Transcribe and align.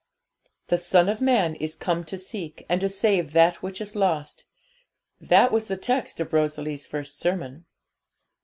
'The 0.69 0.79
Son 0.79 1.07
of 1.07 1.21
Man 1.21 1.53
is 1.53 1.75
come 1.75 2.03
to 2.05 2.17
seek 2.17 2.65
and 2.67 2.81
to 2.81 2.89
save 2.89 3.33
that 3.33 3.61
which 3.61 3.79
is 3.79 3.95
lost.' 3.95 4.45
That 5.19 5.51
was 5.51 5.67
the 5.67 5.77
text 5.77 6.19
of 6.19 6.33
Rosalie's 6.33 6.87
first 6.87 7.19
sermon. 7.19 7.65